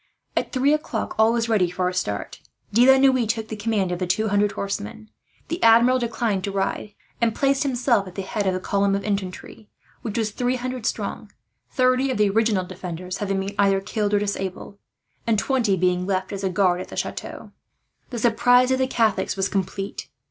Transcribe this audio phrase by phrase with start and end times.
[0.35, 2.41] At three o'clock all was ready for a start.
[2.73, 5.11] De la Noue took the command of the two hundred horsemen.
[5.47, 9.03] The Admiral declined to ride, and placed himself at the head of the column of
[9.03, 9.69] infantry,
[10.01, 11.31] which was three hundred strong;
[11.69, 14.79] thirty of the original defenders having been either killed or disabled,
[15.27, 17.51] and twenty being left as a guard at the chateau.
[18.09, 20.09] The surprise of the Catholics was complete.